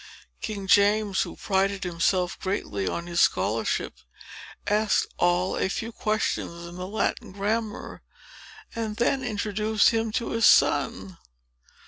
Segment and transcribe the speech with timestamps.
[0.41, 3.99] King James, who prided himself greatly on his scholarship,
[4.65, 8.01] asked Noll a few questions in the Latin Grammar,
[8.73, 11.19] and then introduced him to his son.